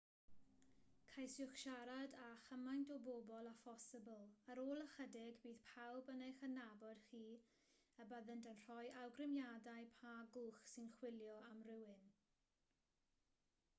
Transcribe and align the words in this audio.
ceisiwch 1.15 1.57
siarad 1.63 2.15
â 2.19 2.27
chymaint 2.45 2.93
o 2.93 2.95
bobl 3.07 3.49
â 3.49 3.51
phosibl 3.65 4.23
ar 4.53 4.61
ôl 4.63 4.81
ychydig 4.85 5.37
bydd 5.43 5.61
pawb 5.73 6.09
yn 6.15 6.23
eich 6.29 6.41
adnabod 6.47 7.03
chi 7.11 7.21
a 8.03 8.07
byddant 8.13 8.49
yn 8.53 8.63
rhoi 8.63 8.87
awgrymiadau 9.03 9.85
pa 10.01 10.15
gwch 10.37 10.63
sy'n 10.73 10.89
chwilio 10.97 11.37
am 11.51 11.61
rywun 11.69 12.11